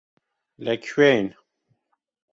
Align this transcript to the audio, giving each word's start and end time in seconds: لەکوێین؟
لەکوێین؟ 0.65 1.27